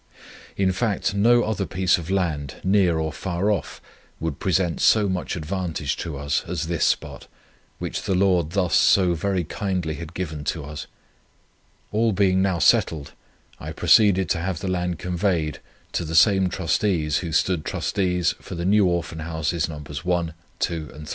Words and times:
In 0.57 0.71
fact, 0.71 1.13
no 1.13 1.43
other 1.43 1.67
piece 1.67 1.99
of 1.99 2.09
land, 2.09 2.55
near 2.63 2.97
or 2.97 3.13
far 3.13 3.51
off, 3.51 3.79
would 4.19 4.39
present 4.39 4.81
so 4.81 5.07
much 5.07 5.35
advantage 5.35 5.95
to 5.97 6.17
us, 6.17 6.43
as 6.47 6.65
this 6.65 6.83
spot, 6.85 7.27
which 7.77 8.01
the 8.01 8.15
Lord 8.15 8.49
thus 8.53 8.73
so 8.75 9.13
very 9.13 9.43
kindly 9.43 9.93
had 9.93 10.15
given 10.15 10.43
to 10.45 10.65
us. 10.65 10.87
All 11.91 12.13
being 12.13 12.41
now 12.41 12.57
settled, 12.57 13.11
I 13.59 13.73
proceeded 13.73 14.27
to 14.31 14.39
have 14.39 14.59
the 14.59 14.67
land 14.67 14.97
conveyed 14.97 15.59
to 15.91 16.03
the 16.03 16.15
same 16.15 16.49
trustees 16.49 17.17
who 17.19 17.31
stood 17.31 17.63
trustees 17.63 18.33
for 18.41 18.55
the 18.55 18.65
New 18.65 18.87
Orphan 18.87 19.19
Houses 19.19 19.69
No. 19.69 19.77
1, 19.77 20.25
No. 20.25 20.31
2, 20.57 20.89
and 20.95 21.03
No. 21.03 21.09